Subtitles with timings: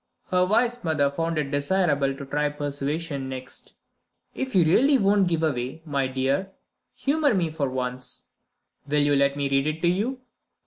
[0.31, 3.73] Her wise mother found it desirable to try persuasion next.
[4.33, 6.53] "If you really won't give way, my dear,
[6.95, 8.23] humor me for once.
[8.87, 10.21] Will you let me read it to you?"